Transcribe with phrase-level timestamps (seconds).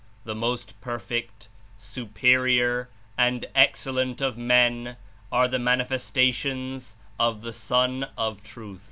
[0.23, 1.47] The most perfect,
[1.77, 4.97] superior and excellent of men
[5.31, 8.79] are the Manifestations of the Sun 85 of Truth."